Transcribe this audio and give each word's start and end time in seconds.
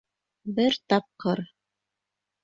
Бер 0.59 0.77
тапҡыр... 0.93 1.41